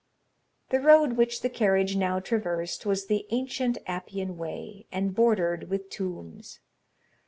The 0.71 0.79
road 0.81 1.13
which 1.13 1.41
the 1.41 1.49
carriage 1.51 1.95
now 1.95 2.19
traversed 2.19 2.87
was 2.87 3.05
the 3.05 3.27
ancient 3.29 3.77
Appian 3.85 4.35
Way, 4.35 4.87
and 4.91 5.13
bordered 5.13 5.69
with 5.69 5.91
tombs. 5.91 6.59